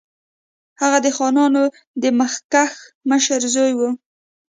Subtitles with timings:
[0.81, 1.63] هغه د خانانو
[2.01, 2.73] د مخکښ
[3.09, 3.89] مشر زوی وو.